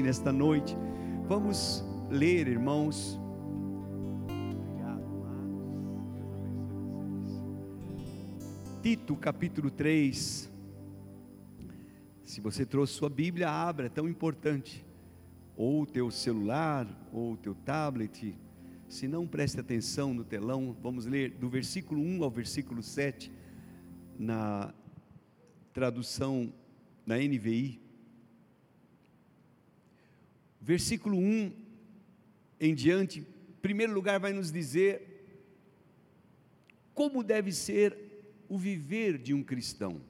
[0.00, 0.74] nesta noite.
[1.28, 3.20] Vamos ler, irmãos.
[8.82, 10.50] Tito capítulo 3.
[12.24, 14.82] Se você trouxe sua Bíblia, abra, é tão importante.
[15.54, 18.34] Ou o teu celular, ou o teu tablet.
[18.88, 20.74] Se não, preste atenção no telão.
[20.82, 23.30] Vamos ler do versículo 1 ao versículo 7,
[24.18, 24.72] na
[25.74, 26.50] tradução
[27.04, 27.81] na NVI.
[30.62, 31.52] Versículo 1
[32.60, 35.08] em diante, em primeiro lugar, vai nos dizer
[36.94, 37.96] como deve ser
[38.48, 40.00] o viver de um cristão.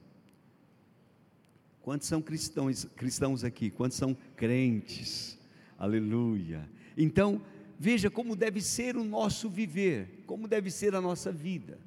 [1.80, 3.70] Quantos são cristãos, cristãos aqui?
[3.70, 5.38] Quantos são crentes?
[5.78, 6.68] Aleluia.
[6.96, 7.40] Então,
[7.78, 11.78] veja como deve ser o nosso viver, como deve ser a nossa vida.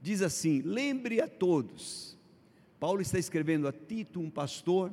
[0.00, 2.16] Diz assim: lembre a todos.
[2.80, 4.90] Paulo está escrevendo a Tito, um pastor,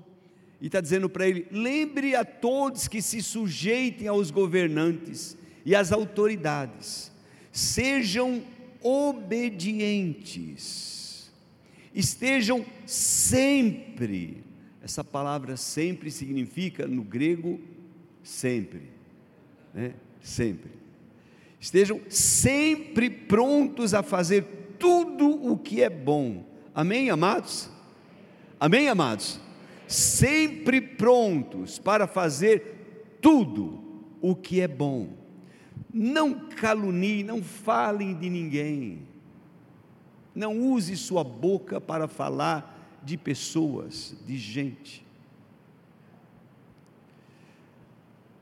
[0.62, 5.92] e está dizendo para ele: lembre a todos que se sujeitem aos governantes e às
[5.92, 7.12] autoridades,
[7.52, 8.44] sejam
[8.82, 10.22] obedientes,
[11.94, 14.44] estejam sempre.
[14.84, 17.60] Essa palavra sempre significa no grego
[18.24, 18.84] sempre,
[19.74, 19.94] né?
[20.22, 20.72] Sempre.
[21.60, 24.44] Estejam sempre prontos a fazer
[24.80, 26.44] tudo o que é bom.
[26.74, 27.70] Amém, amados?
[28.60, 29.40] Amém, amados?
[29.92, 33.82] Sempre prontos para fazer tudo
[34.22, 35.10] o que é bom.
[35.94, 39.02] Não caluniem, não falem de ninguém.
[40.34, 45.06] Não use sua boca para falar de pessoas, de gente.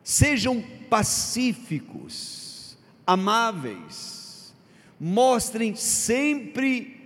[0.03, 4.53] Sejam pacíficos, amáveis,
[4.99, 6.98] mostrem sempre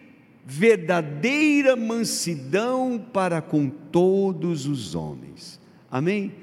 [0.46, 5.60] verdadeira mansidão para com todos os homens.
[5.90, 6.34] Amém?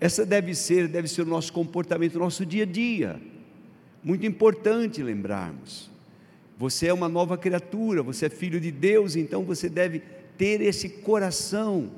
[0.00, 3.20] Essa deve ser, deve ser o nosso comportamento, o nosso dia a dia.
[4.02, 5.90] Muito importante lembrarmos.
[6.58, 10.02] Você é uma nova criatura, você é filho de Deus, então você deve
[10.36, 11.90] ter esse coração,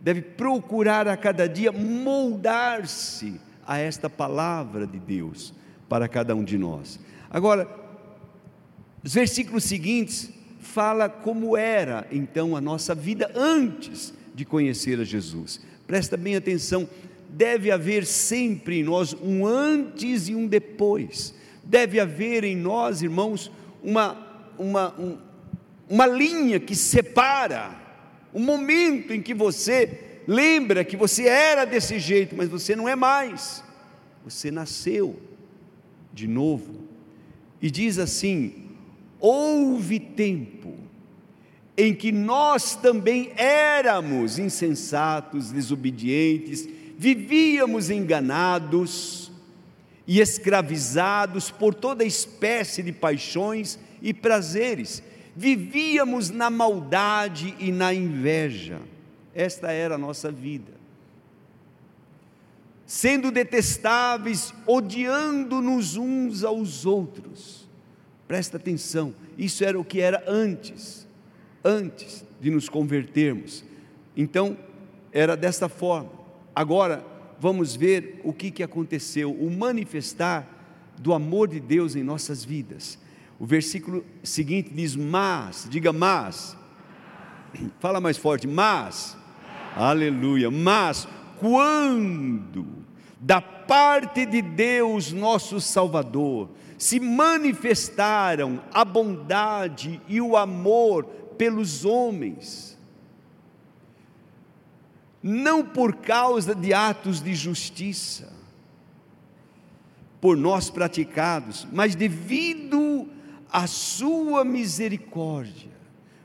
[0.00, 5.54] deve procurar a cada dia moldar-se a esta palavra de Deus
[5.88, 6.98] para cada um de nós.
[7.30, 7.68] Agora,
[9.02, 10.30] os versículos seguintes
[10.62, 15.60] fala como era então a nossa vida antes de conhecer a Jesus.
[15.86, 16.88] Presta bem atenção,
[17.28, 21.34] deve haver sempre em nós um antes e um depois.
[21.64, 23.50] Deve haver em nós, irmãos,
[23.82, 24.16] uma,
[24.56, 25.18] uma, um,
[25.90, 27.76] uma linha que separa
[28.32, 32.94] o momento em que você lembra que você era desse jeito, mas você não é
[32.94, 33.64] mais.
[34.24, 35.20] Você nasceu
[36.12, 36.82] de novo.
[37.60, 38.61] E diz assim:
[39.22, 40.74] houve tempo
[41.78, 46.68] em que nós também éramos insensatos, desobedientes,
[46.98, 49.30] vivíamos enganados
[50.06, 55.02] e escravizados por toda espécie de paixões e prazeres,
[55.36, 58.80] vivíamos na maldade e na inveja.
[59.32, 60.72] Esta era a nossa vida.
[62.84, 67.61] Sendo detestáveis, odiando-nos uns aos outros
[68.26, 71.06] Presta atenção, isso era o que era antes,
[71.64, 73.64] antes de nos convertermos.
[74.16, 74.56] Então,
[75.12, 76.10] era desta forma.
[76.54, 77.04] Agora,
[77.38, 80.48] vamos ver o que, que aconteceu, o manifestar
[80.98, 82.98] do amor de Deus em nossas vidas.
[83.38, 86.56] O versículo seguinte diz: Mas, diga mas,
[87.80, 89.16] fala mais forte, mas,
[89.76, 91.08] aleluia, mas,
[91.38, 92.66] quando
[93.20, 96.50] da parte de Deus, nosso Salvador,
[96.82, 101.04] se manifestaram a bondade e o amor
[101.38, 102.76] pelos homens,
[105.22, 108.32] não por causa de atos de justiça,
[110.20, 113.08] por nós praticados, mas devido
[113.48, 115.70] à sua misericórdia.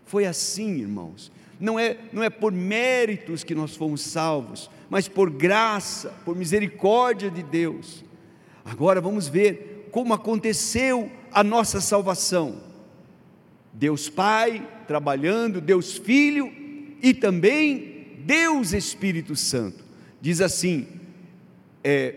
[0.06, 1.32] Foi assim, irmãos.
[1.60, 7.30] Não é, não é por méritos que nós fomos salvos, mas por graça, por misericórdia
[7.30, 8.04] de Deus.
[8.66, 12.62] Agora vamos ver como aconteceu a nossa salvação.
[13.74, 16.54] Deus Pai trabalhando, Deus Filho
[17.02, 19.84] e também Deus Espírito Santo.
[20.22, 20.86] Diz assim,
[21.84, 22.14] é,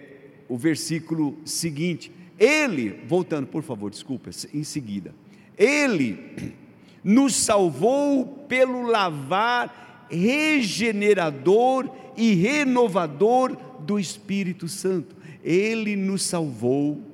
[0.47, 5.15] o versículo seguinte: Ele, voltando, por favor, desculpa, em seguida,
[5.57, 6.55] Ele
[7.03, 15.17] nos salvou pelo lavar regenerador e renovador do Espírito Santo.
[15.43, 17.10] Ele nos salvou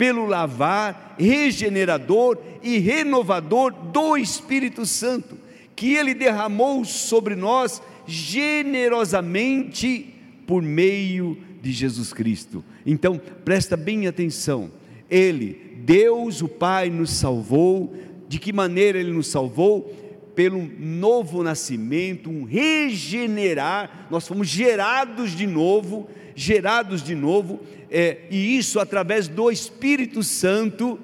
[0.00, 5.36] pelo lavar regenerador e renovador do Espírito Santo,
[5.76, 10.14] que ele derramou sobre nós generosamente
[10.46, 12.64] por meio de Jesus Cristo.
[12.86, 14.70] Então, presta bem atenção.
[15.10, 17.94] Ele, Deus o Pai, nos salvou.
[18.26, 19.94] De que maneira ele nos salvou?
[20.40, 24.06] Pelo novo nascimento, um regenerar.
[24.10, 27.60] Nós fomos gerados de novo, gerados de novo,
[27.90, 30.98] é, e isso através do Espírito Santo,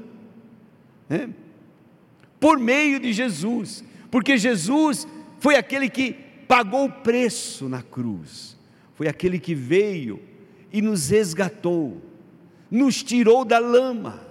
[1.06, 1.28] né?
[2.40, 5.06] por meio de Jesus, porque Jesus
[5.38, 6.16] foi aquele que
[6.48, 8.56] pagou o preço na cruz,
[8.94, 10.18] foi aquele que veio
[10.72, 12.00] e nos resgatou,
[12.70, 14.25] nos tirou da lama,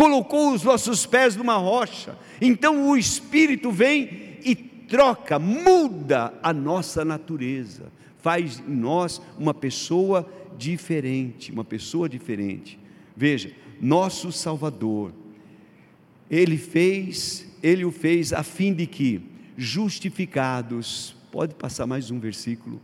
[0.00, 2.16] colocou os nossos pés numa rocha.
[2.40, 10.26] Então o Espírito vem e troca, muda a nossa natureza, faz em nós uma pessoa
[10.56, 12.78] diferente, uma pessoa diferente.
[13.14, 15.12] Veja, nosso Salvador,
[16.30, 19.20] ele fez, ele o fez a fim de que
[19.54, 22.80] justificados, pode passar mais um versículo,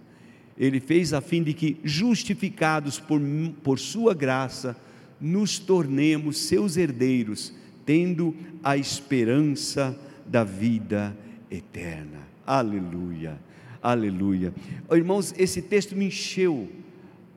[0.59, 3.19] ele fez a fim de que, justificados por,
[3.63, 4.77] por Sua graça,
[5.21, 7.53] nos tornemos seus herdeiros,
[7.85, 11.17] tendo a esperança da vida
[11.51, 12.19] eterna.
[12.47, 13.39] Aleluia,
[13.83, 14.53] aleluia.
[14.91, 16.69] Irmãos, esse texto me encheu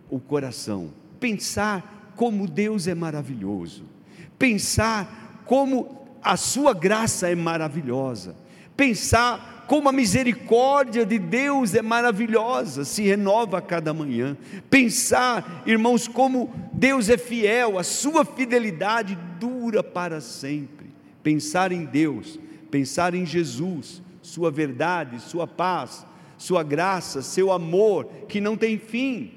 [0.10, 0.92] o coração.
[1.20, 3.84] Pensar como Deus é maravilhoso,
[4.38, 8.36] pensar como a Sua graça é maravilhosa,
[8.80, 14.38] pensar como a misericórdia de Deus é maravilhosa, se renova a cada manhã.
[14.70, 20.88] Pensar, irmãos, como Deus é fiel, a sua fidelidade dura para sempre.
[21.22, 22.40] Pensar em Deus,
[22.72, 26.06] pensar em Jesus, sua verdade, sua paz,
[26.38, 29.34] sua graça, seu amor, que não tem fim.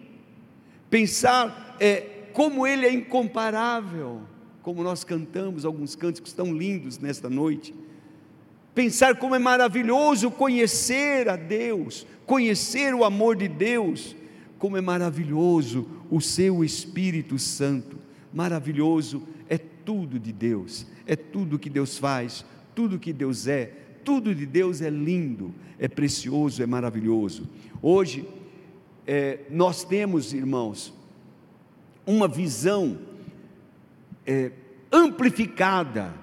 [0.89, 2.01] Pensar é,
[2.33, 4.21] como Ele é incomparável,
[4.63, 7.75] como nós cantamos alguns cantos que estão lindos nesta noite
[8.75, 14.17] pensar como é maravilhoso conhecer a Deus, conhecer o amor de Deus,
[14.59, 17.99] como é maravilhoso o seu Espírito Santo.
[18.33, 23.73] Maravilhoso é tudo de Deus, é tudo que Deus faz, tudo que Deus é,
[24.05, 27.49] tudo de Deus é lindo, é precioso, é maravilhoso.
[27.81, 28.27] Hoje,
[29.07, 30.93] é, nós temos, irmãos,
[32.07, 32.99] uma visão
[34.27, 34.53] é,
[34.91, 36.15] amplificada.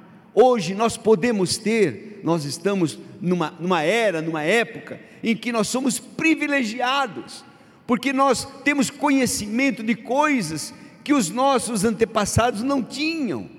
[0.41, 5.99] Hoje nós podemos ter nós estamos numa, numa era, numa época em que nós somos
[5.99, 7.43] privilegiados,
[7.85, 13.49] porque nós temos conhecimento de coisas que os nossos antepassados não tinham.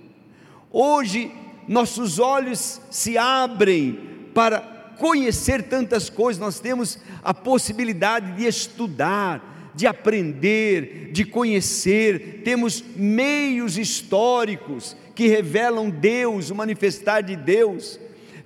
[0.71, 1.33] Hoje,
[1.67, 3.99] nossos olhos se abrem
[4.35, 4.61] para
[4.99, 13.79] conhecer tantas coisas, nós temos a possibilidade de estudar, de aprender, de conhecer, temos meios
[13.79, 17.99] históricos que revelam Deus, o manifestar de Deus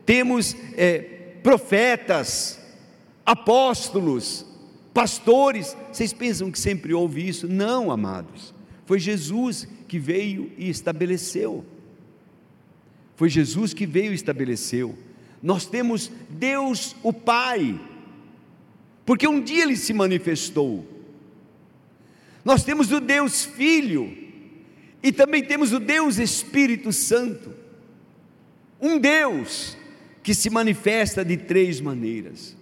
[0.04, 0.98] temos é,
[1.42, 2.60] profetas,
[3.24, 4.44] apóstolos,
[4.92, 5.76] pastores.
[5.90, 7.48] Vocês pensam que sempre houve isso?
[7.48, 8.54] Não, amados.
[8.86, 11.64] Foi Jesus que veio e estabeleceu.
[13.16, 14.94] Foi Jesus que veio e estabeleceu.
[15.42, 17.78] Nós temos Deus o Pai,
[19.06, 20.86] porque um dia ele se manifestou.
[22.44, 24.24] Nós temos o Deus Filho,
[25.02, 27.52] e também temos o Deus Espírito Santo.
[28.80, 29.76] Um Deus
[30.22, 32.56] que se manifesta de três maneiras.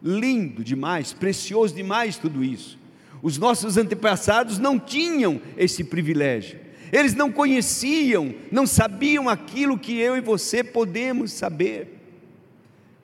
[0.00, 2.78] Lindo demais, precioso demais tudo isso.
[3.20, 6.60] Os nossos antepassados não tinham esse privilégio.
[6.92, 11.88] Eles não conheciam, não sabiam aquilo que eu e você podemos saber.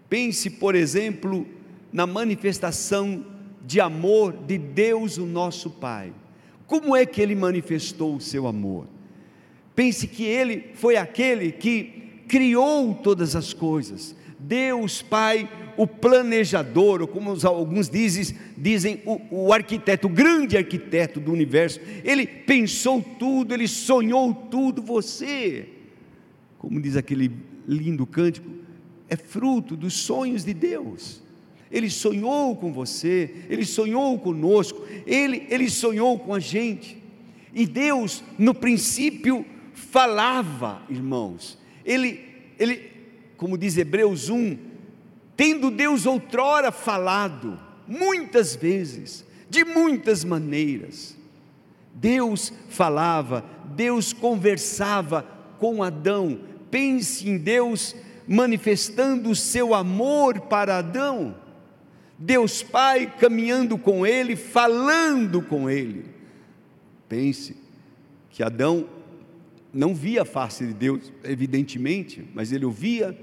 [0.08, 1.44] Pense, por exemplo,
[1.92, 3.26] na manifestação
[3.70, 6.12] de amor de Deus, o nosso Pai.
[6.66, 8.88] Como é que ele manifestou o seu amor?
[9.76, 14.16] Pense que ele foi aquele que criou todas as coisas.
[14.40, 21.20] Deus Pai, o planejador, ou como alguns dizem, dizem o, o, arquiteto, o grande arquiteto
[21.20, 24.82] do universo, ele pensou tudo, ele sonhou tudo.
[24.82, 25.68] Você,
[26.58, 27.30] como diz aquele
[27.68, 28.50] lindo cântico,
[29.08, 31.29] é fruto dos sonhos de Deus.
[31.70, 37.00] Ele sonhou com você, ele sonhou conosco, ele, ele sonhou com a gente.
[37.54, 42.20] E Deus, no princípio, falava, irmãos, ele,
[42.58, 42.90] ele,
[43.36, 44.58] como diz Hebreus 1,
[45.36, 51.16] tendo Deus outrora falado, muitas vezes, de muitas maneiras,
[51.94, 55.22] Deus falava, Deus conversava
[55.58, 56.40] com Adão.
[56.70, 57.94] Pense em Deus
[58.26, 61.34] manifestando o seu amor para Adão.
[62.22, 66.04] Deus Pai caminhando com ele, falando com ele.
[67.08, 67.56] Pense
[68.28, 68.86] que Adão
[69.72, 73.18] não via a face de Deus, evidentemente, mas ele ouvia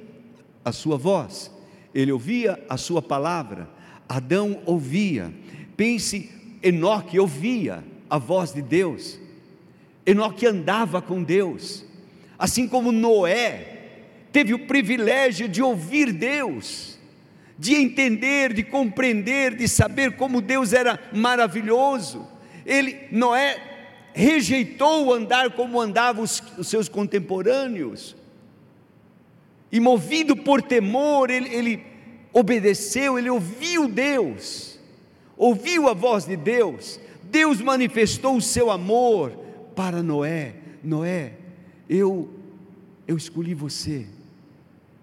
[0.65, 1.51] a sua voz,
[1.93, 3.69] ele ouvia a sua palavra.
[4.09, 5.31] Adão ouvia.
[5.75, 6.31] Pense,
[6.63, 9.19] Enoque ouvia a voz de Deus,
[10.07, 11.85] Enoque andava com Deus,
[12.39, 13.75] assim como Noé
[14.31, 16.96] teve o privilégio de ouvir Deus,
[17.57, 22.27] de entender, de compreender, de saber como Deus era maravilhoso.
[22.65, 23.57] Ele, Noé,
[24.13, 28.15] rejeitou andar como andavam os, os seus contemporâneos,
[29.71, 31.83] e movido por temor, ele, ele
[32.31, 34.79] obedeceu, ele ouviu Deus,
[35.35, 39.31] ouviu a voz de Deus, Deus manifestou o seu amor
[39.75, 40.55] para Noé.
[40.81, 41.33] Noé,
[41.89, 42.37] eu
[43.07, 44.05] eu escolhi você.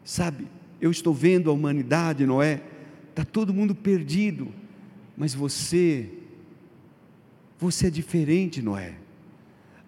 [0.05, 0.47] Sabe,
[0.85, 2.61] eu estou vendo a humanidade, Noé,
[3.09, 4.49] está todo mundo perdido,
[5.17, 6.11] mas você,
[7.59, 8.93] você é diferente, Noé.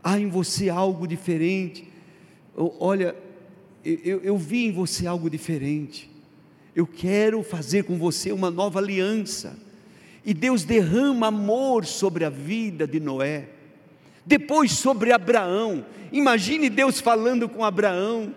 [0.03, 1.87] Há em você algo diferente.
[2.57, 3.15] Olha,
[3.85, 6.11] eu, eu vi em você algo diferente.
[6.75, 9.59] Eu quero fazer com você uma nova aliança.
[10.25, 13.51] E Deus derrama amor sobre a vida de Noé.
[14.25, 15.85] Depois sobre Abraão.
[16.11, 18.35] Imagine Deus falando com Abraão.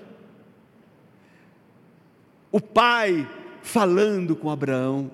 [2.51, 3.27] O pai
[3.61, 5.11] falando com Abraão: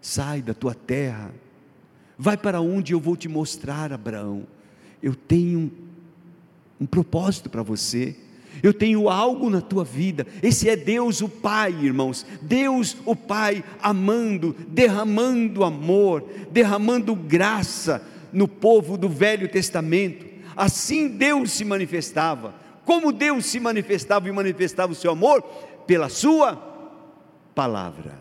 [0.00, 1.32] Sai da tua terra,
[2.18, 4.46] vai para onde eu vou te mostrar, Abraão.
[5.02, 5.70] Eu tenho um,
[6.80, 8.16] um propósito para você
[8.62, 10.26] eu tenho algo na tua vida.
[10.42, 12.26] Esse é Deus o Pai, irmãos.
[12.42, 18.02] Deus o Pai amando, derramando amor, derramando graça
[18.32, 20.26] no povo do Velho Testamento.
[20.56, 22.54] Assim Deus se manifestava.
[22.84, 25.44] Como Deus se manifestava e manifestava o seu amor?
[25.86, 26.56] Pela sua
[27.54, 28.20] palavra.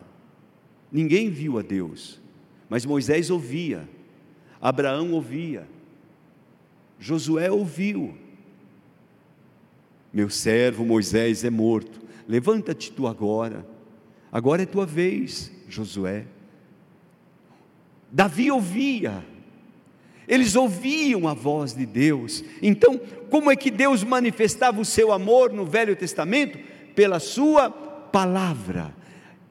[0.91, 2.19] Ninguém viu a Deus,
[2.67, 3.87] mas Moisés ouvia,
[4.59, 5.67] Abraão ouvia,
[6.99, 8.13] Josué ouviu,
[10.13, 12.01] meu servo Moisés é morto.
[12.27, 13.65] Levanta-te tu agora.
[14.31, 16.25] Agora é tua vez, Josué.
[18.11, 19.25] Davi ouvia.
[20.27, 22.43] Eles ouviam a voz de Deus.
[22.61, 22.99] Então,
[23.29, 26.59] como é que Deus manifestava o seu amor no Velho Testamento?
[26.95, 28.93] Pela sua palavra.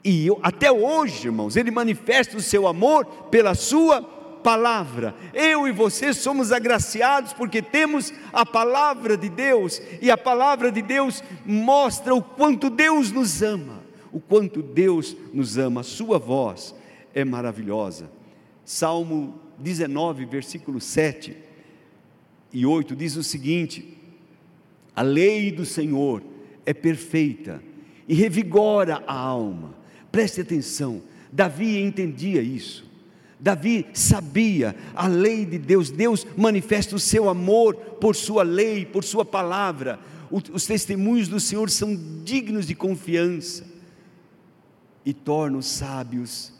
[0.02, 4.02] E eu, até hoje, irmãos, ele manifesta o seu amor pela sua
[4.42, 5.14] palavra.
[5.34, 10.82] Eu e você somos agraciados porque temos a palavra de Deus, e a palavra de
[10.82, 13.82] Deus mostra o quanto Deus nos ama,
[14.12, 15.82] o quanto Deus nos ama.
[15.82, 16.74] A sua voz
[17.14, 18.10] é maravilhosa.
[18.64, 21.36] Salmo 19, versículo 7
[22.52, 23.96] e 8 diz o seguinte:
[24.96, 26.22] A lei do Senhor
[26.64, 27.62] é perfeita
[28.08, 29.74] e revigora a alma.
[30.10, 31.02] Preste atenção,
[31.32, 32.88] Davi entendia isso.
[33.38, 39.02] Davi sabia a lei de Deus, Deus manifesta o seu amor por sua lei, por
[39.02, 39.98] sua palavra.
[40.30, 43.64] Os testemunhos do Senhor são dignos de confiança
[45.04, 46.52] e tornam sábios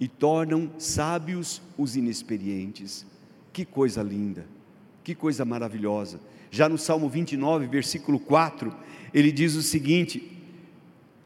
[0.00, 3.04] e tornam sábios os inexperientes.
[3.52, 4.46] Que coisa linda,
[5.08, 6.20] que coisa maravilhosa.
[6.50, 8.74] Já no Salmo 29, versículo 4,
[9.12, 10.30] ele diz o seguinte: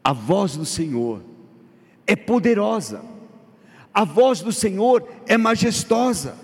[0.03, 1.21] A voz do Senhor
[2.05, 3.13] é poderosa
[3.93, 6.35] a voz do Senhor é majestosa.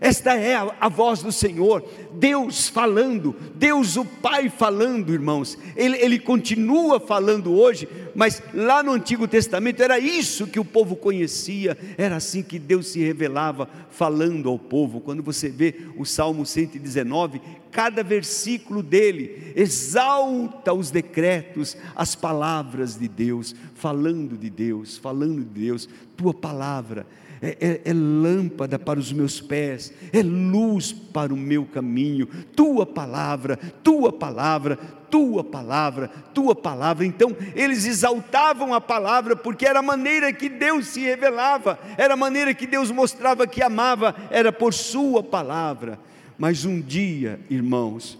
[0.00, 5.56] Esta é a, a, voz do Senhor, Deus falando, Deus o Pai falando, irmãos.
[5.74, 10.96] Ele, ele continua falando hoje, mas lá no Antigo Testamento era isso que o povo
[10.96, 15.00] conhecia, era assim que Deus se revelava falando ao povo.
[15.00, 17.40] Quando você vê o Salmo 119,
[17.72, 25.60] cada versículo dele exalta os decretos, as palavras de Deus, falando de Deus, falando de
[25.60, 27.06] Deus, tua palavra
[27.46, 32.26] é, é, é, lâmpada para os meus pés, é luz para o meu caminho,
[32.56, 34.76] tua palavra, tua palavra,
[35.08, 37.06] tua palavra, tua palavra.
[37.06, 42.16] Então, eles exaltavam a palavra, porque era a maneira que Deus se revelava, era a
[42.16, 46.00] maneira que Deus mostrava que amava, era por Sua palavra.
[46.36, 48.18] Mas um dia, irmãos,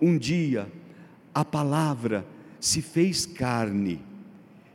[0.00, 0.70] um dia,
[1.34, 2.24] a palavra
[2.60, 4.00] se fez carne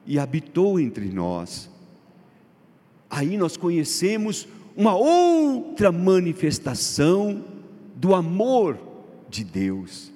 [0.06, 1.72] e habitou entre nós
[3.14, 7.46] aí nós conhecemos uma outra manifestação
[7.96, 8.80] do amor
[9.30, 10.12] de Deus.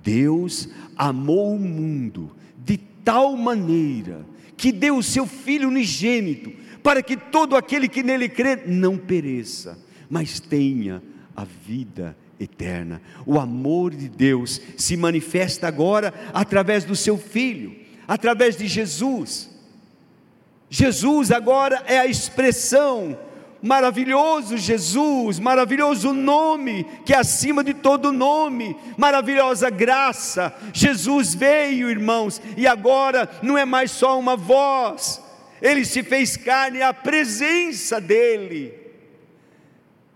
[0.00, 2.30] Deus amou o mundo
[2.64, 4.24] de tal maneira
[4.56, 9.76] que deu o seu Filho unigênito, para que todo aquele que nele crê não pereça,
[10.08, 11.02] mas tenha
[11.34, 13.02] a vida eterna.
[13.26, 17.74] O amor de Deus se manifesta agora através do seu Filho,
[18.06, 19.57] através de Jesus.
[20.70, 23.18] Jesus agora é a expressão,
[23.62, 30.54] maravilhoso Jesus, maravilhoso nome, que é acima de todo nome, maravilhosa graça.
[30.72, 35.22] Jesus veio, irmãos, e agora não é mais só uma voz,
[35.60, 38.74] ele se fez carne, é a presença dele.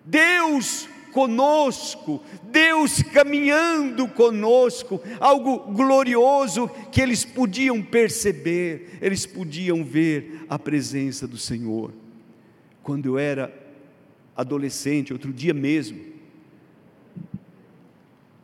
[0.05, 10.59] Deus conosco, Deus caminhando conosco, algo glorioso que eles podiam perceber, eles podiam ver a
[10.59, 11.93] presença do Senhor.
[12.83, 13.53] Quando eu era
[14.35, 16.01] adolescente, outro dia mesmo,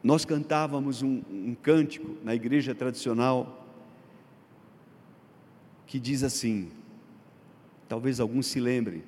[0.02, 3.66] nós cantávamos um, um cântico na igreja tradicional
[5.86, 6.70] que diz assim:
[7.88, 9.02] talvez alguns se lembrem,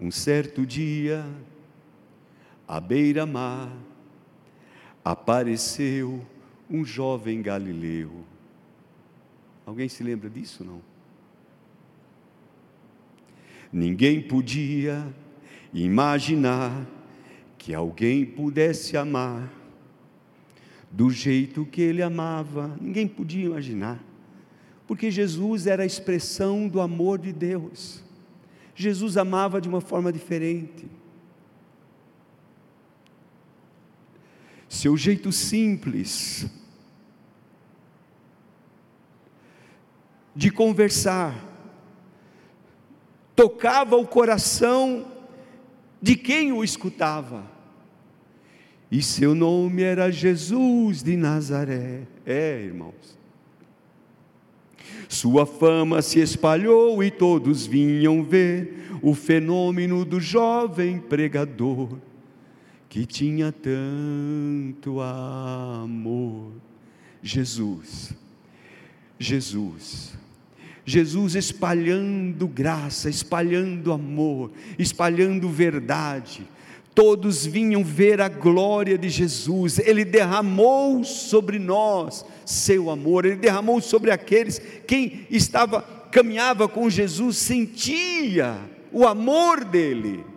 [0.00, 1.24] um certo dia
[2.74, 3.70] à beira-mar,
[5.04, 6.26] apareceu
[6.68, 8.10] um jovem galileu.
[9.64, 10.82] Alguém se lembra disso, não?
[13.72, 15.06] Ninguém podia
[15.72, 16.84] imaginar
[17.56, 19.48] que alguém pudesse amar
[20.90, 22.76] do jeito que ele amava.
[22.80, 24.02] Ninguém podia imaginar,
[24.84, 28.02] porque Jesus era a expressão do amor de Deus.
[28.74, 31.03] Jesus amava de uma forma diferente.
[34.74, 36.46] Seu jeito simples
[40.34, 41.48] de conversar,
[43.36, 45.06] tocava o coração
[46.02, 47.44] de quem o escutava.
[48.90, 52.02] E seu nome era Jesus de Nazaré.
[52.26, 53.16] É, irmãos.
[55.08, 61.96] Sua fama se espalhou e todos vinham ver o fenômeno do jovem pregador
[62.94, 66.52] que tinha tanto amor.
[67.20, 68.14] Jesus,
[69.18, 70.12] Jesus,
[70.84, 76.46] Jesus espalhando graça, espalhando amor, espalhando verdade.
[76.94, 83.80] Todos vinham ver a glória de Jesus, Ele derramou sobre nós seu amor, Ele derramou
[83.80, 85.82] sobre aqueles, quem estava,
[86.12, 88.56] caminhava com Jesus, sentia
[88.92, 90.33] o amor dEle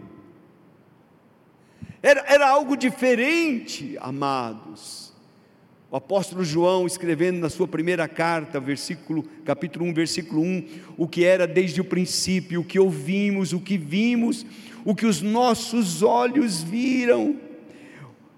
[2.02, 5.14] era, era algo diferente, amados.
[5.90, 11.24] O apóstolo João, escrevendo na sua primeira carta, versículo, capítulo 1, versículo 1, o que
[11.24, 14.46] era desde o princípio, o que ouvimos, o que vimos,
[14.84, 17.40] o que os nossos olhos viram,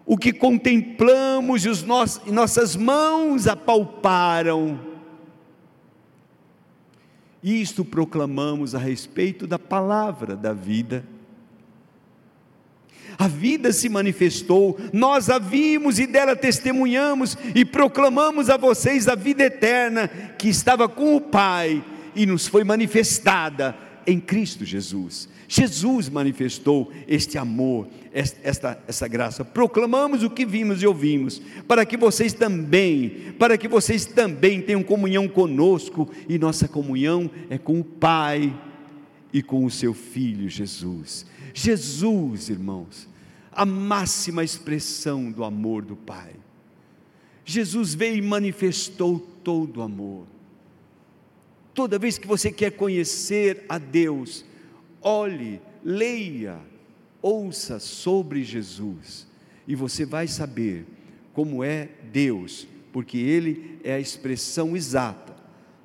[0.05, 4.79] o que contemplamos e os nossos, nossas mãos apalparam.
[7.43, 11.03] Isto proclamamos a respeito da palavra da vida
[13.19, 19.13] a vida se manifestou, nós a vimos e dela testemunhamos e proclamamos a vocês a
[19.13, 21.83] vida eterna que estava com o Pai
[22.15, 23.75] e nos foi manifestada
[24.07, 25.27] em Cristo Jesus.
[25.49, 29.43] Jesus manifestou este amor, esta, essa graça.
[29.43, 34.81] Proclamamos o que vimos e ouvimos, para que vocês também, para que vocês também tenham
[34.81, 38.55] comunhão conosco, e nossa comunhão é com o Pai
[39.33, 41.25] e com o seu Filho Jesus.
[41.53, 43.08] Jesus, irmãos,
[43.59, 46.33] a máxima expressão do amor do Pai.
[47.43, 50.25] Jesus veio e manifestou todo o amor.
[51.73, 54.45] Toda vez que você quer conhecer a Deus,
[55.01, 56.57] olhe, leia,
[57.21, 59.27] ouça sobre Jesus,
[59.67, 60.85] e você vai saber
[61.33, 65.35] como é Deus, porque Ele é a expressão exata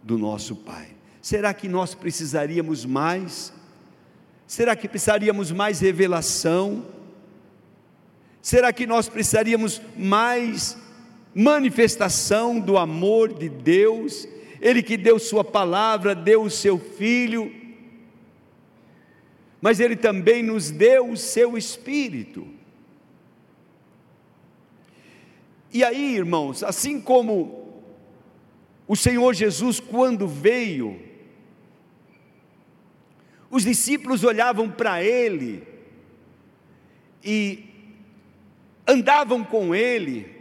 [0.01, 0.91] do nosso Pai.
[1.21, 3.53] Será que nós precisaríamos mais?
[4.47, 6.95] Será que precisaríamos mais revelação?
[8.45, 10.77] Será que nós precisaríamos mais
[11.35, 14.29] manifestação do amor de Deus?
[14.61, 17.51] Ele que deu Sua palavra, deu o Seu Filho,
[19.63, 22.47] mas Ele também nos deu o Seu Espírito.
[25.73, 27.83] E aí, irmãos, assim como
[28.87, 31.01] o Senhor Jesus, quando veio,
[33.51, 35.67] os discípulos olhavam para Ele
[37.25, 37.73] e
[38.87, 40.35] andavam com ele,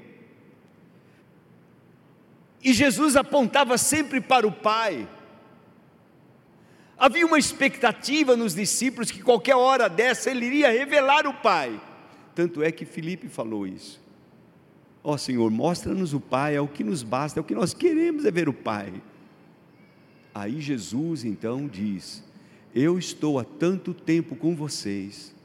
[2.64, 5.08] e Jesus apontava sempre para o Pai.
[6.98, 11.80] Havia uma expectativa nos discípulos que qualquer hora dessa ele iria revelar o Pai.
[12.34, 14.02] Tanto é que Filipe falou isso.
[15.04, 17.74] Ó oh, Senhor, mostra-nos o Pai, é o que nos basta, é o que nós
[17.74, 18.94] queremos é ver o Pai.
[20.34, 22.24] Aí Jesus então diz:
[22.74, 25.36] Eu estou há tanto tempo com vocês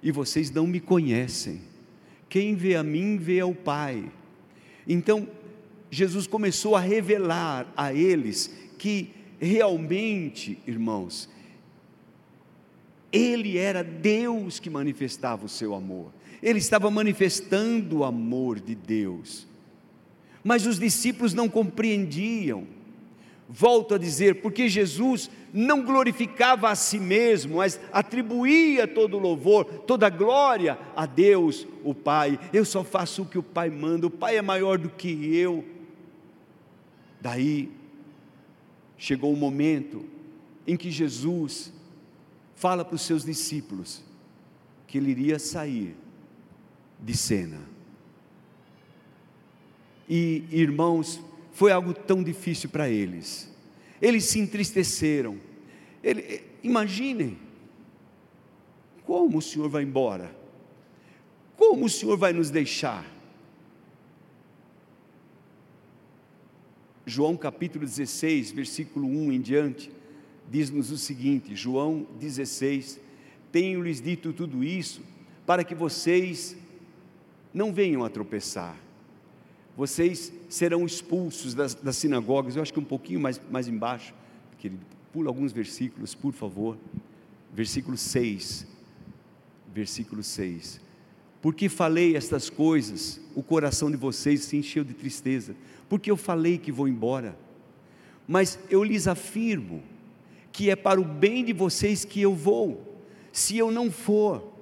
[0.00, 1.60] e vocês não me conhecem
[2.34, 4.10] quem vê a mim, vê ao Pai.
[4.88, 5.28] Então,
[5.88, 11.28] Jesus começou a revelar a eles que realmente, irmãos,
[13.12, 19.46] Ele era Deus que manifestava o seu amor, Ele estava manifestando o amor de Deus,
[20.42, 22.66] mas os discípulos não compreendiam,
[23.48, 29.64] Volto a dizer, porque Jesus não glorificava a si mesmo, mas atribuía todo o louvor,
[29.64, 32.40] toda a glória a Deus, o Pai.
[32.52, 35.64] Eu só faço o que o Pai manda, o Pai é maior do que eu.
[37.20, 37.70] Daí
[38.96, 40.04] chegou o momento
[40.66, 41.72] em que Jesus
[42.54, 44.02] fala para os seus discípulos
[44.86, 45.94] que ele iria sair
[46.98, 47.60] de cena.
[50.08, 51.20] E irmãos,
[51.54, 53.48] foi algo tão difícil para eles.
[54.02, 55.38] Eles se entristeceram.
[56.02, 57.38] Ele, imaginem,
[59.04, 60.36] como o Senhor vai embora?
[61.56, 63.08] Como o Senhor vai nos deixar?
[67.06, 69.92] João capítulo 16, versículo 1 em diante,
[70.50, 72.98] diz-nos o seguinte: João 16:
[73.52, 75.02] Tenho-lhes dito tudo isso
[75.46, 76.56] para que vocês
[77.52, 78.76] não venham a tropeçar
[79.76, 82.54] vocês serão expulsos das, das, sinagogas.
[82.54, 84.14] Eu acho que um pouquinho mais, mais embaixo,
[84.58, 86.78] querido, pula alguns versículos, por favor.
[87.52, 88.66] Versículo 6.
[89.74, 90.80] Versículo 6.
[91.42, 95.54] Porque falei estas coisas, o coração de vocês se encheu de tristeza,
[95.88, 97.36] porque eu falei que vou embora.
[98.26, 99.82] Mas eu lhes afirmo
[100.52, 103.02] que é para o bem de vocês que eu vou.
[103.32, 104.54] Se eu não for,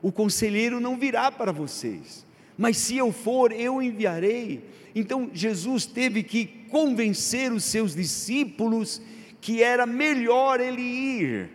[0.00, 2.26] o conselheiro não virá para vocês
[2.58, 4.64] mas se eu for, eu enviarei.
[4.92, 9.00] Então Jesus teve que convencer os seus discípulos
[9.40, 11.50] que era melhor ele ir,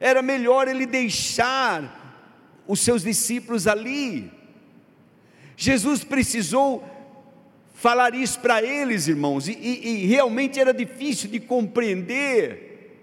[0.00, 4.28] era melhor ele deixar os seus discípulos ali.
[5.56, 6.84] Jesus precisou
[7.72, 12.98] falar isso para eles, irmãos, e, e, realmente era difícil de compreender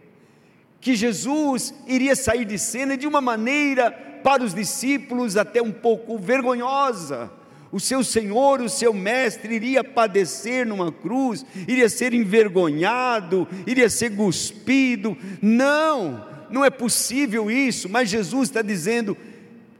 [0.81, 6.17] que Jesus iria sair de cena de uma maneira para os discípulos até um pouco
[6.17, 7.31] vergonhosa.
[7.71, 14.15] O seu Senhor, o seu Mestre, iria padecer numa cruz, iria ser envergonhado, iria ser
[14.15, 15.17] cuspido.
[15.41, 19.15] Não, não é possível isso, mas Jesus está dizendo: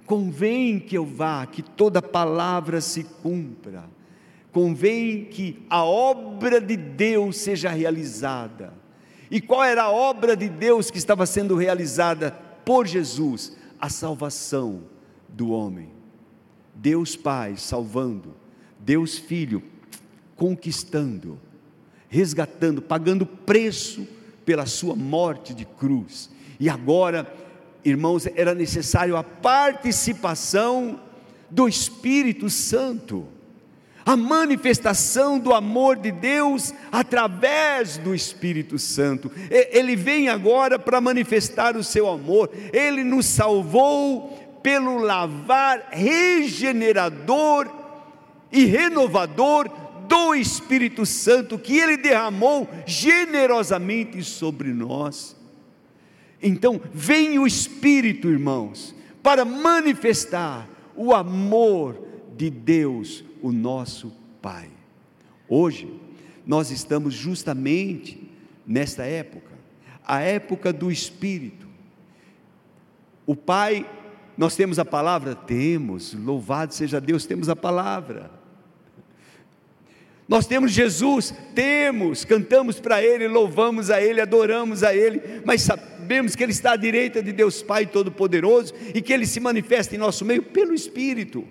[0.06, 3.84] convém que eu vá, que toda palavra se cumpra,
[4.54, 8.73] convém que a obra de Deus seja realizada.
[9.30, 12.32] E qual era a obra de Deus que estava sendo realizada
[12.65, 13.56] por Jesus?
[13.82, 14.84] A salvação
[15.28, 15.89] do homem.
[16.76, 18.36] Deus Pai salvando,
[18.80, 19.63] Deus Filho
[20.36, 21.39] conquistando,
[22.08, 24.08] resgatando, pagando preço
[24.46, 26.30] pela sua morte de cruz.
[26.60, 27.32] E agora,
[27.84, 31.00] irmãos, era necessário a participação
[31.50, 33.28] do Espírito Santo
[34.05, 39.31] a manifestação do amor de Deus através do Espírito Santo.
[39.49, 42.49] Ele vem agora para manifestar o seu amor.
[42.73, 47.69] Ele nos salvou pelo lavar regenerador
[48.51, 49.69] e renovador
[50.07, 55.35] do Espírito Santo que ele derramou generosamente sobre nós.
[56.43, 62.01] Então, vem o Espírito, irmãos, para manifestar o amor
[62.35, 64.69] de Deus o nosso Pai.
[65.47, 65.91] Hoje,
[66.45, 68.30] nós estamos justamente
[68.65, 69.51] nesta época,
[70.06, 71.67] a época do Espírito.
[73.25, 73.86] O Pai,
[74.38, 75.36] nós temos a palavra?
[75.36, 78.32] Temos, louvado seja Deus, temos a palavra.
[80.27, 86.36] Nós temos Jesus, temos, cantamos para Ele, louvamos a Ele, adoramos a Ele, mas sabemos
[86.36, 89.97] que Ele está à direita de Deus Pai Todo-Poderoso e que Ele se manifesta em
[89.97, 91.45] nosso meio pelo Espírito.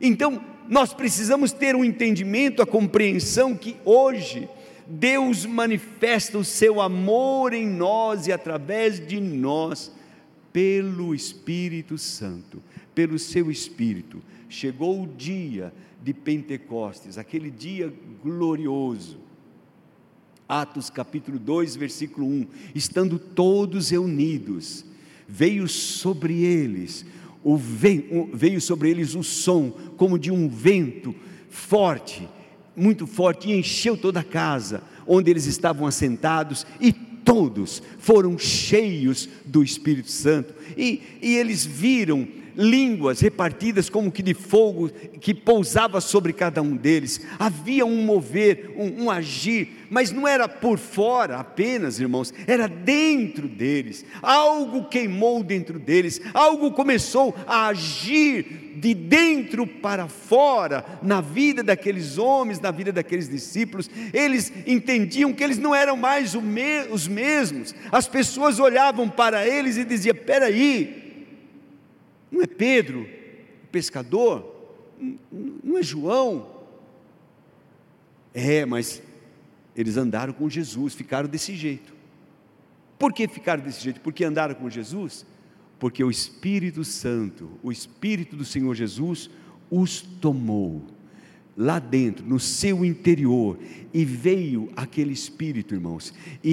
[0.00, 4.48] Então, nós precisamos ter um entendimento, a compreensão que hoje
[4.86, 9.92] Deus manifesta o seu amor em nós e através de nós,
[10.52, 12.62] pelo Espírito Santo,
[12.94, 14.22] pelo seu Espírito.
[14.48, 19.18] Chegou o dia de Pentecostes, aquele dia glorioso.
[20.48, 24.84] Atos capítulo 2, versículo 1: estando todos reunidos,
[25.28, 27.04] veio sobre eles
[27.54, 31.14] veio sobre eles o som como de um vento
[31.50, 32.28] forte,
[32.74, 39.28] muito forte, e encheu toda a casa onde eles estavam assentados, e todos foram cheios
[39.44, 44.88] do Espírito Santo, e, e eles viram línguas repartidas como que de fogo
[45.20, 47.20] que pousava sobre cada um deles.
[47.38, 53.46] Havia um mover, um, um, agir, mas não era por fora apenas, irmãos, era dentro
[53.46, 54.04] deles.
[54.22, 62.18] Algo queimou dentro deles, algo começou a agir de dentro para fora na vida daqueles
[62.18, 63.90] homens, na vida daqueles discípulos.
[64.12, 66.34] Eles entendiam que eles não eram mais
[66.90, 67.74] os mesmos.
[67.90, 71.05] As pessoas olhavam para eles e diziam: "Peraí,
[72.30, 73.06] não é Pedro,
[73.64, 74.54] o pescador?
[75.30, 76.54] Não é João?
[78.32, 79.02] É, mas
[79.74, 81.94] eles andaram com Jesus, ficaram desse jeito.
[82.98, 84.00] Por que ficaram desse jeito?
[84.00, 85.26] Porque andaram com Jesus?
[85.78, 89.30] Porque o Espírito Santo, o Espírito do Senhor Jesus,
[89.70, 90.82] os tomou
[91.56, 93.58] lá dentro, no seu interior,
[93.92, 96.12] e veio aquele Espírito, irmãos,
[96.44, 96.52] e,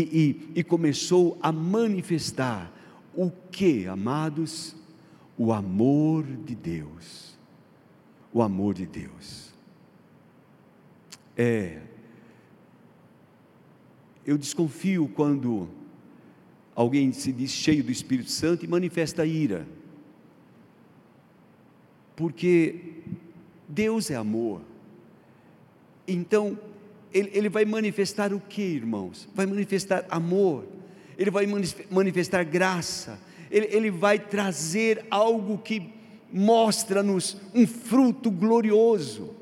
[0.55, 2.71] e, e começou a manifestar
[3.13, 4.75] o que, amados?
[5.37, 7.37] O amor de Deus.
[8.31, 9.53] O amor de Deus.
[11.37, 11.81] É.
[14.25, 15.67] Eu desconfio quando
[16.75, 19.67] alguém se diz cheio do Espírito Santo e manifesta ira.
[22.15, 23.01] Porque
[23.67, 24.61] Deus é amor.
[26.07, 26.57] Então,
[27.13, 29.27] ele, ele vai manifestar o que, irmãos?
[29.33, 30.65] Vai manifestar amor,
[31.17, 31.45] ele vai
[31.89, 33.19] manifestar graça,
[33.53, 35.93] ele, ele vai trazer algo que
[36.31, 39.35] mostra-nos um fruto glorioso,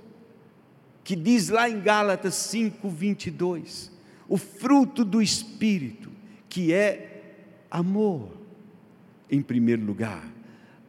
[1.02, 3.90] que diz lá em Gálatas 5, 22,
[4.28, 6.12] o fruto do Espírito,
[6.50, 7.38] que é
[7.72, 8.34] amor,
[9.30, 10.28] em primeiro lugar,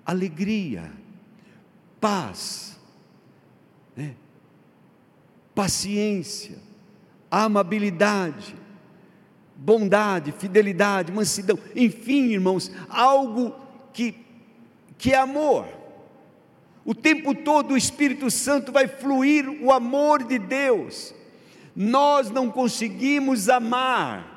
[0.04, 0.90] alegria,
[2.00, 2.76] paz,
[3.96, 4.16] né?
[5.54, 6.58] paciência,
[7.30, 8.56] amabilidade,
[9.62, 13.54] bondade, fidelidade, mansidão, enfim, irmãos, algo
[13.92, 14.16] que,
[14.98, 15.68] que é amor.
[16.84, 21.14] O tempo todo o Espírito Santo vai fluir o amor de Deus.
[21.76, 24.30] Nós não conseguimos amar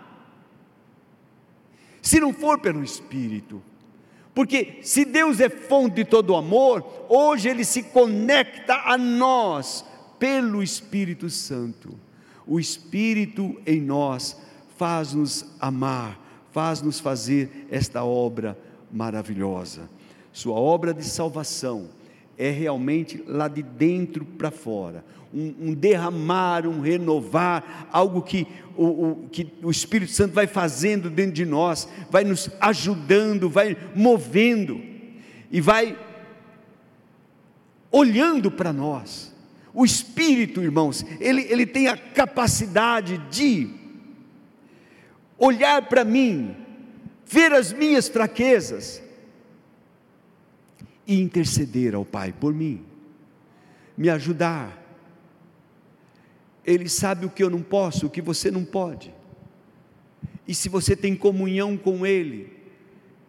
[2.04, 3.64] se não for pelo Espírito.
[4.36, 9.84] Porque se Deus é fonte de todo amor, hoje Ele se conecta a nós
[10.20, 11.98] pelo Espírito Santo.
[12.46, 14.45] O Espírito em nós
[14.78, 16.20] faz-nos amar,
[16.52, 18.58] faz-nos fazer esta obra
[18.92, 19.90] maravilhosa.
[20.32, 21.90] Sua obra de salvação
[22.38, 28.86] é realmente lá de dentro para fora, um, um, derramar, um renovar, algo que o,
[28.86, 34.82] o, que o Espírito Santo vai fazendo dentro de nós, vai nos ajudando, vai movendo
[35.52, 35.98] e vai
[37.92, 39.34] olhando para nós.
[39.74, 43.85] O Espírito, irmãos, ele, ele tem a capacidade de
[45.38, 46.56] olhar para mim,
[47.26, 49.02] ver as minhas fraquezas
[51.08, 52.84] e interceder ao Pai por mim,
[53.98, 54.82] me ajudar.
[56.66, 59.14] Ele sabe o que eu não posso, o que você não pode.
[60.48, 62.52] E se você tem comunhão com Ele,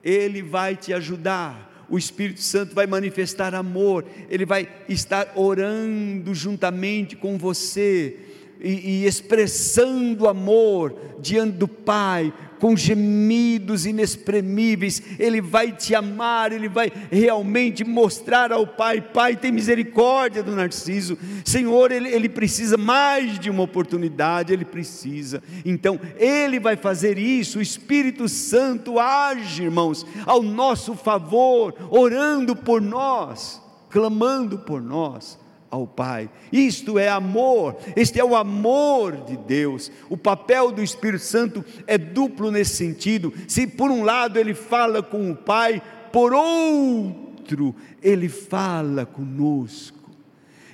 [0.02, 7.16] Ele vai te ajudar o Espírito Santo vai manifestar amor, ele vai estar orando juntamente
[7.16, 8.16] com você
[8.60, 16.68] e, e expressando amor diante do Pai, com gemidos inexprimíveis, Ele vai te amar, Ele
[16.68, 23.38] vai realmente mostrar ao Pai: Pai, tem misericórdia do Narciso, Senhor, ele, ele precisa mais
[23.38, 30.06] de uma oportunidade, ele precisa, então Ele vai fazer isso, o Espírito Santo age, irmãos,
[30.24, 35.38] ao nosso favor, orando por nós, clamando por nós
[35.76, 36.28] ao Pai.
[36.50, 39.90] Isto é amor, este é o amor de Deus.
[40.08, 43.32] O papel do Espírito Santo é duplo nesse sentido.
[43.46, 45.80] Se por um lado ele fala com o Pai,
[46.12, 49.96] por outro ele fala conosco.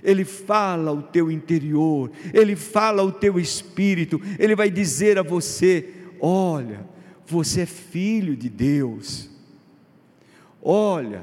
[0.02, 5.88] Ele fala ao teu interior, ele fala ao teu espírito, ele vai dizer a você:
[6.20, 6.84] olha,
[7.24, 9.30] você é filho de Deus.
[10.60, 11.22] Olha,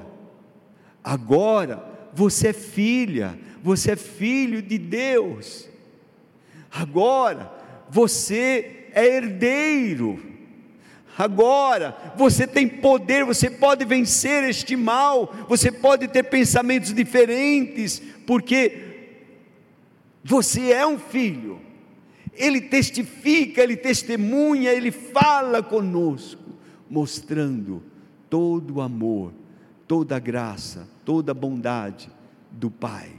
[1.03, 5.67] agora você é filha, você é filho de Deus.
[6.71, 7.51] Agora,
[7.89, 10.19] você é herdeiro.
[11.17, 18.89] Agora, você tem poder, você pode vencer este mal, você pode ter pensamentos diferentes, porque
[20.23, 21.59] você é um filho.
[22.33, 26.57] Ele testifica, ele testemunha, ele fala conosco,
[26.89, 27.83] mostrando
[28.29, 29.33] todo o amor,
[29.85, 32.07] toda a graça, toda a bondade
[32.51, 33.11] do Pai.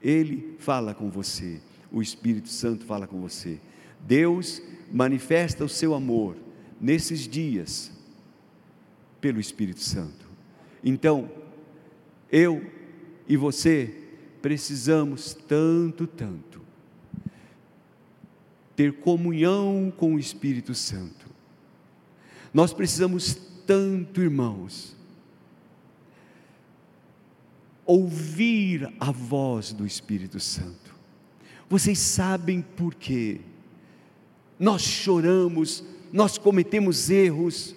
[0.00, 1.60] Ele fala com você,
[1.92, 3.60] o Espírito Santo fala com você.
[4.00, 6.36] Deus manifesta o seu amor
[6.80, 7.92] nesses dias
[9.20, 10.26] pelo Espírito Santo.
[10.82, 11.30] Então,
[12.32, 12.64] eu
[13.28, 13.94] e você
[14.40, 16.62] precisamos tanto, tanto
[18.74, 21.26] ter comunhão com o Espírito Santo.
[22.54, 23.34] Nós precisamos
[23.66, 24.96] tanto, irmãos,
[27.86, 30.94] ouvir a voz do Espírito Santo.
[31.68, 33.40] Vocês sabem por quê?
[34.58, 37.74] Nós choramos, nós cometemos erros.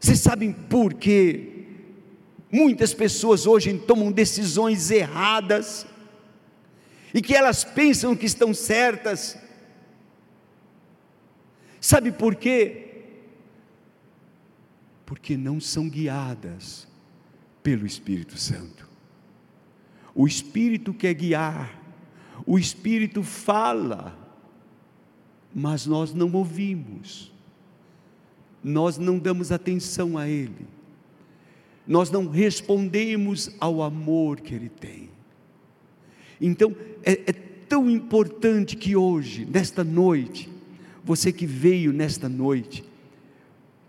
[0.00, 1.64] Vocês sabem por quê?
[2.50, 5.86] Muitas pessoas hoje tomam decisões erradas
[7.12, 9.36] e que elas pensam que estão certas,
[11.80, 13.04] Sabe por quê?
[15.06, 16.86] Porque não são guiadas
[17.62, 18.87] pelo Espírito Santo.
[20.18, 21.80] O Espírito quer guiar,
[22.44, 24.18] o Espírito fala,
[25.54, 27.32] mas nós não ouvimos,
[28.60, 30.66] nós não damos atenção a Ele,
[31.86, 35.08] nós não respondemos ao amor que Ele tem.
[36.40, 40.50] Então, é, é tão importante que hoje, nesta noite,
[41.04, 42.82] você que veio nesta noite,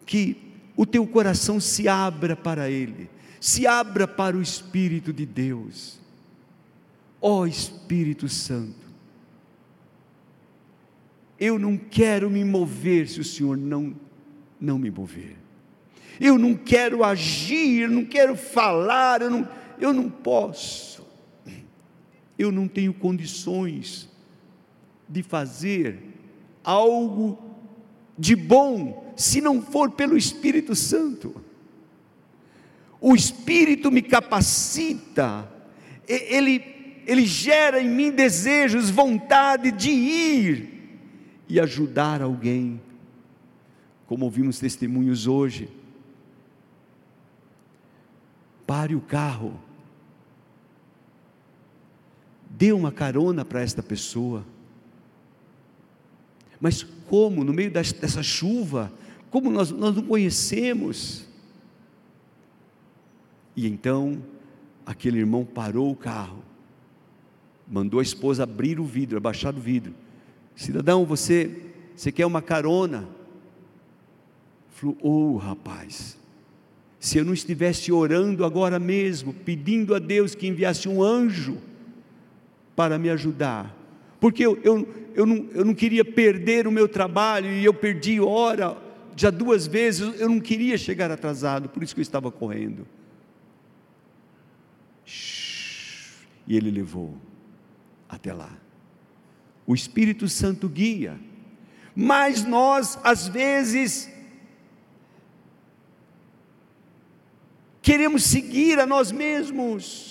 [0.06, 0.38] que
[0.78, 3.10] o teu coração se abra para Ele,
[3.42, 5.99] se abra para o Espírito de Deus.
[7.22, 8.88] Ó oh, Espírito Santo,
[11.40, 13.96] eu não quero me mover se o Senhor não,
[14.60, 15.38] não me mover.
[16.20, 19.48] Eu não quero agir, eu não quero falar, eu não,
[19.80, 21.08] eu não posso.
[22.38, 24.10] Eu não tenho condições
[25.08, 25.98] de fazer
[26.64, 27.38] algo
[28.18, 31.42] de bom se não for pelo Espírito Santo.
[33.02, 35.50] O Espírito me capacita,
[36.06, 36.79] ele,
[37.10, 41.00] ele gera em mim desejos, vontade de ir
[41.48, 42.82] e ajudar alguém,
[44.06, 45.70] como ouvimos testemunhos hoje.
[48.68, 49.60] Pare o carro,
[52.50, 54.46] dê uma carona para esta pessoa
[56.60, 58.92] mas como, no meio dessa chuva,
[59.32, 61.26] como nós, nós não conhecemos?
[63.56, 64.22] E então,
[64.86, 66.44] aquele irmão parou o carro,
[67.70, 69.94] mandou a esposa abrir o vidro, abaixar o vidro.
[70.56, 71.52] Cidadão, você,
[71.96, 73.08] você quer uma carona?
[74.72, 76.18] Falou, oh rapaz,
[77.00, 81.58] se eu não estivesse orando agora mesmo, pedindo a Deus que enviasse um anjo
[82.76, 83.76] para me ajudar,
[84.20, 88.20] porque eu, eu, eu, não, eu não queria perder o meu trabalho e eu perdi
[88.20, 88.76] hora,
[89.16, 92.88] já duas vezes, eu não queria chegar atrasado, por isso que eu estava correndo.
[96.48, 97.16] E ele levou
[98.10, 98.52] até lá.
[99.66, 101.18] O Espírito Santo guia,
[101.96, 104.10] mas nós, às vezes,
[107.82, 110.10] queremos seguir a nós mesmos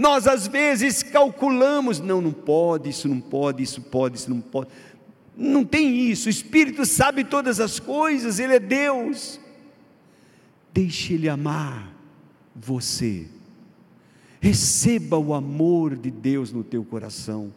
[0.00, 4.70] nós às vezes calculamos, não, não pode, isso não pode, isso pode, isso não pode.
[5.36, 9.38] Não tem isso, o Espírito sabe todas as coisas, Ele é Deus.
[10.72, 11.94] Deixe Ele amar
[12.56, 13.28] você.
[14.40, 17.52] Receba o amor de Deus no teu coração.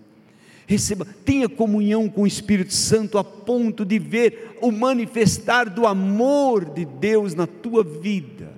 [0.68, 6.66] Receba, tenha comunhão com o Espírito Santo a ponto de ver o manifestar do amor
[6.66, 8.54] de Deus na tua vida.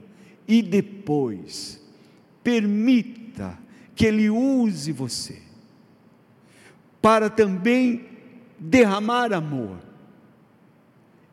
[0.48, 1.82] E depois,
[2.44, 3.58] permita
[3.96, 5.42] que Ele use você
[7.02, 8.06] para também
[8.58, 9.78] derramar amor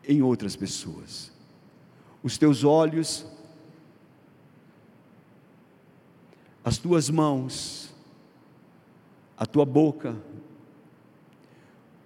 [0.06, 1.32] em outras pessoas.
[2.22, 3.26] Os teus olhos,
[6.64, 7.92] as tuas mãos,
[9.36, 10.16] a tua boca,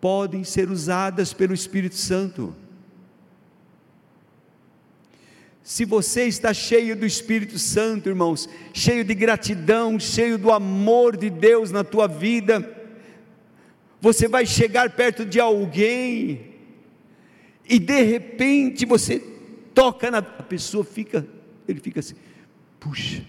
[0.00, 2.54] podem ser usadas pelo Espírito Santo.
[5.62, 11.28] Se você está cheio do Espírito Santo, irmãos, cheio de gratidão, cheio do amor de
[11.28, 12.72] Deus na tua vida,
[14.00, 16.54] você vai chegar perto de alguém
[17.68, 19.18] e de repente você
[19.74, 21.26] toca na a pessoa fica,
[21.66, 22.14] ele fica assim:
[22.78, 23.24] "Puxa,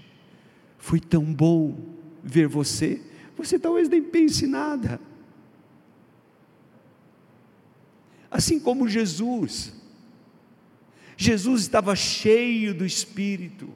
[0.88, 1.78] foi tão bom
[2.24, 3.02] ver você.
[3.36, 5.02] Você talvez nem pense nada."
[8.32, 9.74] Assim como Jesus,
[11.18, 13.68] Jesus estava cheio do Espírito,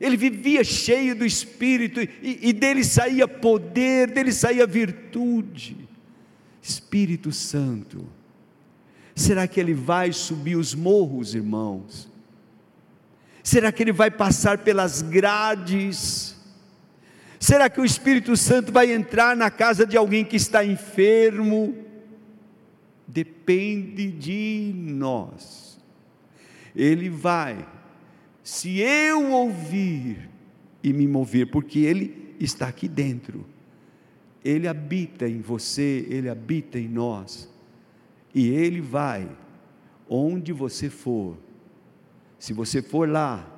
[0.00, 5.76] ele vivia cheio do Espírito, e, e dele saía poder, dele saía virtude.
[6.60, 8.04] Espírito Santo,
[9.14, 12.11] será que ele vai subir os morros, irmãos?
[13.42, 16.36] Será que ele vai passar pelas grades?
[17.40, 21.76] Será que o Espírito Santo vai entrar na casa de alguém que está enfermo?
[23.06, 25.76] Depende de nós.
[26.74, 27.66] Ele vai,
[28.44, 30.30] se eu ouvir
[30.82, 33.44] e me mover, porque Ele está aqui dentro,
[34.44, 37.52] Ele habita em você, Ele habita em nós,
[38.34, 39.28] e Ele vai,
[40.08, 41.36] onde você for,
[42.42, 43.48] se você for lá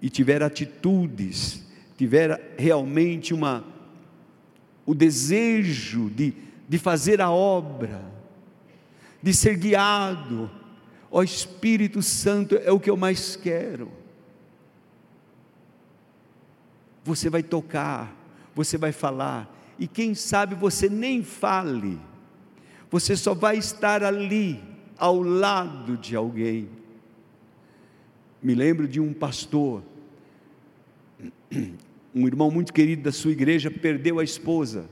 [0.00, 1.64] e tiver atitudes,
[1.96, 3.64] tiver realmente uma,
[4.84, 6.34] o desejo de,
[6.68, 8.02] de fazer a obra,
[9.22, 10.50] de ser guiado,
[11.12, 13.88] Ó Espírito Santo, é o que eu mais quero.
[17.04, 18.12] Você vai tocar,
[18.52, 19.48] você vai falar,
[19.78, 22.00] e quem sabe você nem fale,
[22.90, 24.60] você só vai estar ali,
[24.98, 26.81] ao lado de alguém.
[28.42, 29.84] Me lembro de um pastor,
[32.12, 34.90] um irmão muito querido da sua igreja, perdeu a esposa,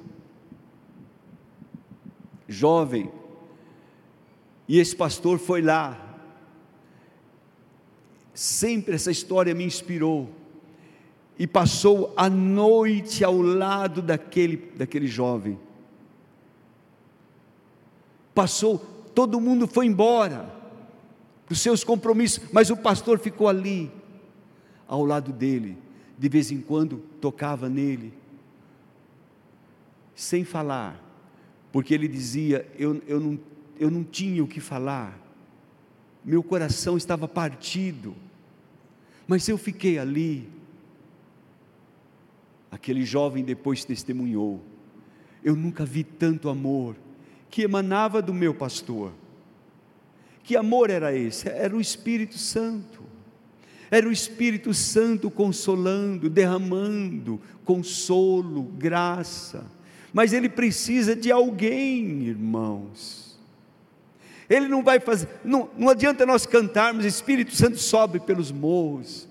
[2.46, 3.11] jovem,
[4.68, 6.07] e esse pastor foi lá.
[8.32, 10.30] Sempre essa história me inspirou.
[11.36, 15.59] E passou a noite ao lado daquele, daquele jovem.
[18.32, 18.78] Passou,
[19.12, 20.59] todo mundo foi embora
[21.51, 23.90] os seus compromissos, mas o pastor ficou ali,
[24.86, 25.76] ao lado dele,
[26.16, 28.14] de vez em quando tocava nele,
[30.14, 31.03] sem falar,
[31.72, 33.40] porque ele dizia: Eu, eu, não,
[33.78, 35.18] eu não tinha o que falar,
[36.24, 38.14] meu coração estava partido,
[39.26, 40.48] mas eu fiquei ali.
[42.70, 44.62] Aquele jovem depois testemunhou:
[45.42, 46.94] Eu nunca vi tanto amor
[47.51, 49.12] que emanava do meu pastor.
[50.51, 51.48] Que amor era esse?
[51.48, 53.05] Era o Espírito Santo.
[53.88, 59.64] Era o Espírito Santo consolando, derramando consolo, graça.
[60.12, 63.38] Mas ele precisa de alguém, irmãos.
[64.48, 69.28] Ele não vai fazer, não, não adianta nós cantarmos, Espírito Santo sobe pelos morros,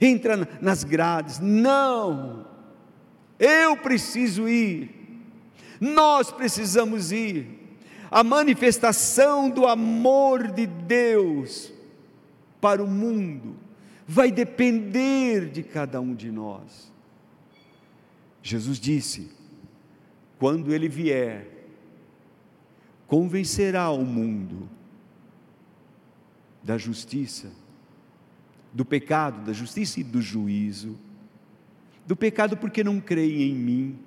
[0.00, 1.38] entra nas grades.
[1.38, 2.46] Não,
[3.38, 4.90] eu preciso ir,
[5.78, 7.65] nós precisamos ir
[8.10, 11.72] a manifestação do amor de Deus
[12.60, 13.56] para o mundo
[14.06, 16.92] vai depender de cada um de nós.
[18.42, 19.30] Jesus disse:
[20.38, 21.48] quando ele vier,
[23.06, 24.68] convencerá o mundo
[26.62, 27.50] da justiça,
[28.72, 30.98] do pecado, da justiça e do juízo.
[32.06, 33.98] Do pecado porque não creem em mim,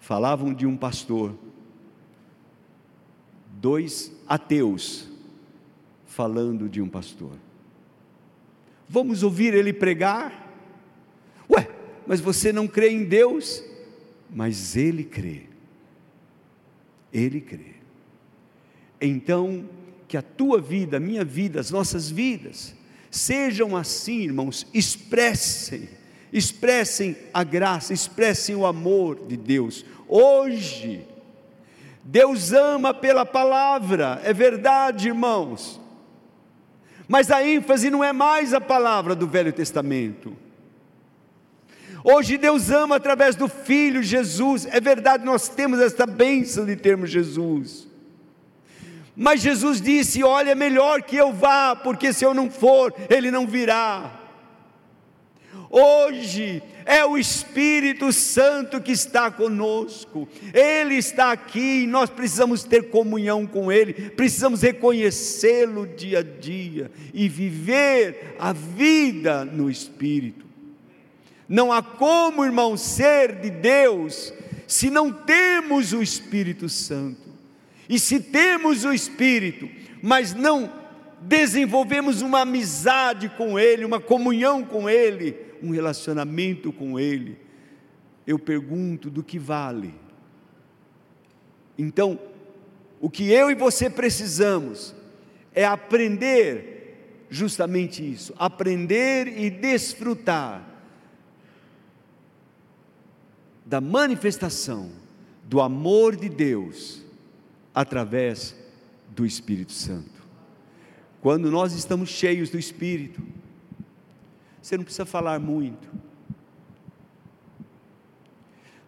[0.00, 1.38] falavam de um pastor,
[3.52, 5.08] dois ateus
[6.06, 7.32] falando de um pastor.
[8.88, 10.50] Vamos ouvir ele pregar?
[11.48, 11.68] Ué,
[12.06, 13.62] mas você não crê em Deus?
[14.28, 15.44] Mas ele crê.
[17.12, 17.74] Ele crê.
[19.00, 19.68] Então,
[20.08, 22.74] que a tua vida, a minha vida, as nossas vidas,
[23.10, 25.88] sejam assim, irmãos, expressem,
[26.32, 31.06] expressem a graça, expressem o amor de Deus, hoje.
[32.02, 35.80] Deus ama pela palavra, é verdade, irmãos.
[37.06, 40.36] Mas a ênfase não é mais a palavra do Velho Testamento.
[42.02, 47.10] Hoje Deus ama através do Filho Jesus, é verdade, nós temos esta bênção de termos
[47.10, 47.86] Jesus.
[49.14, 53.30] Mas Jesus disse: Olha, é melhor que eu vá, porque se eu não for, Ele
[53.30, 54.19] não virá.
[55.70, 63.46] Hoje é o Espírito Santo que está conosco, Ele está aqui, nós precisamos ter comunhão
[63.46, 70.44] com Ele, precisamos reconhecê-lo dia a dia e viver a vida no Espírito.
[71.48, 74.34] Não há como, irmão, ser de Deus
[74.66, 77.30] se não temos o Espírito Santo.
[77.88, 79.68] E se temos o Espírito,
[80.02, 80.72] mas não
[81.20, 87.38] desenvolvemos uma amizade com Ele, uma comunhão com Ele, um relacionamento com Ele,
[88.26, 89.94] eu pergunto do que vale.
[91.76, 92.18] Então,
[93.00, 94.94] o que eu e você precisamos
[95.54, 100.68] é aprender justamente isso, aprender e desfrutar
[103.64, 104.90] da manifestação
[105.44, 107.02] do amor de Deus
[107.74, 108.54] através
[109.14, 110.20] do Espírito Santo.
[111.20, 113.22] Quando nós estamos cheios do Espírito,
[114.60, 115.88] você não precisa falar muito.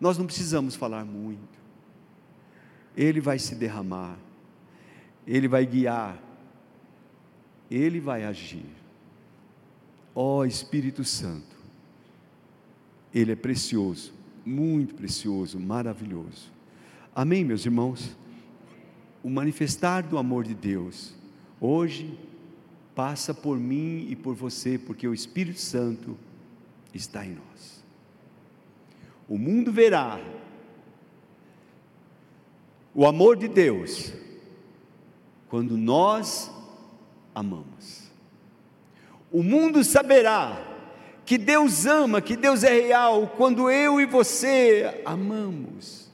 [0.01, 1.61] Nós não precisamos falar muito.
[2.97, 4.19] Ele vai se derramar,
[5.27, 6.21] Ele vai guiar,
[7.71, 8.67] Ele vai agir.
[10.15, 11.57] Ó oh, Espírito Santo,
[13.15, 14.13] Ele é precioso,
[14.45, 16.51] muito precioso, maravilhoso.
[17.15, 18.15] Amém, meus irmãos?
[19.23, 21.15] O manifestar do amor de Deus,
[21.61, 22.19] hoje,
[22.95, 26.17] passa por mim e por você, porque o Espírito Santo
[26.93, 27.83] está em nós.
[29.29, 30.21] O mundo verá
[32.95, 34.13] o amor de Deus
[35.49, 36.51] quando nós
[37.35, 38.11] amamos.
[39.31, 40.69] O mundo saberá
[41.25, 46.11] que Deus ama, que Deus é real, quando eu e você amamos.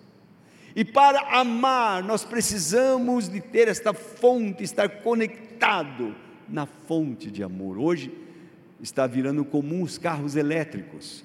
[0.76, 6.14] E para amar, nós precisamos de ter esta fonte, estar conectado
[6.48, 7.78] na fonte de amor.
[7.78, 8.12] Hoje
[8.80, 11.24] está virando comum os carros elétricos.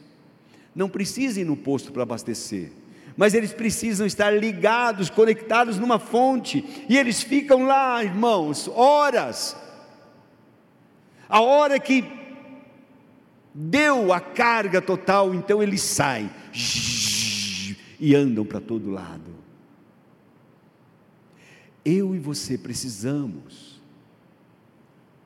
[0.76, 2.72] Não precisa ir no posto para abastecer.
[3.16, 9.56] mas eles precisam estar ligados, conectados numa fonte, e eles ficam lá, irmãos, horas.
[11.30, 12.04] A hora que
[13.54, 16.30] deu a carga total, então eles saem
[18.00, 19.32] e andam para todo lado.
[21.86, 23.82] Eu e você precisamos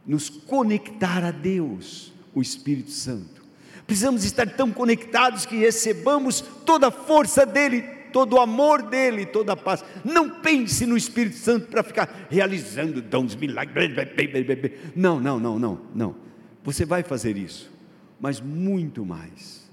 [0.08, 3.45] nos conectar a Deus, o Espírito Santo.
[3.86, 7.82] Precisamos estar tão conectados que recebamos toda a força dele,
[8.12, 9.84] todo o amor dele, toda a paz.
[10.03, 13.91] Não pense no Espírito Santo para ficar realizando dons, milagres.
[14.95, 16.16] Não, não, não, não, não.
[16.64, 17.72] Você vai fazer isso,
[18.20, 19.70] mas muito mais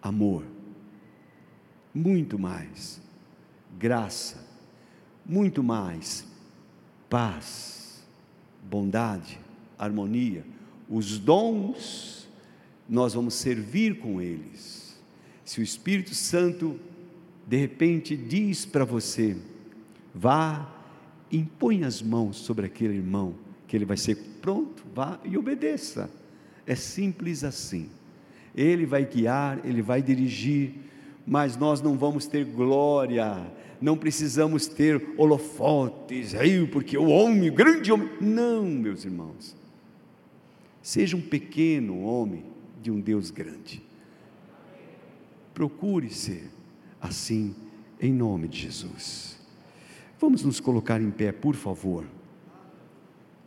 [0.00, 0.44] amor,
[1.92, 3.00] muito mais
[3.78, 4.46] graça,
[5.26, 6.24] muito mais
[7.10, 7.87] paz,
[8.68, 9.38] bondade,
[9.78, 10.44] harmonia.
[10.88, 12.28] Os dons,
[12.88, 14.98] nós vamos servir com eles.
[15.44, 16.78] Se o Espírito Santo,
[17.46, 19.36] de repente, diz para você,
[20.14, 20.70] vá,
[21.32, 23.34] impõe as mãos sobre aquele irmão,
[23.66, 26.10] que ele vai ser pronto, vá e obedeça.
[26.66, 27.88] É simples assim.
[28.54, 30.74] Ele vai guiar, ele vai dirigir,
[31.26, 33.46] mas nós não vamos ter glória,
[33.80, 38.10] não precisamos ter holofotes, aí, porque o homem, o grande homem.
[38.20, 39.56] Não, meus irmãos.
[40.82, 42.44] Seja um pequeno homem
[42.82, 43.82] de um Deus grande.
[45.54, 46.50] Procure ser
[47.00, 47.54] assim,
[48.00, 49.38] em nome de Jesus.
[50.20, 52.04] Vamos nos colocar em pé, por favor.